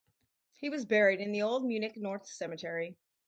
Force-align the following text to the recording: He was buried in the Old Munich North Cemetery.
He 0.57 0.67
was 0.67 0.83
buried 0.85 1.19
in 1.19 1.31
the 1.31 1.43
Old 1.43 1.63
Munich 1.63 1.95
North 1.95 2.25
Cemetery. 2.25 2.97